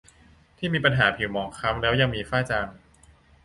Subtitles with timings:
[0.57, 2.67] ที่มีปัญหาผิวหมองคล้ำแล้วยังมีฝ้าจาง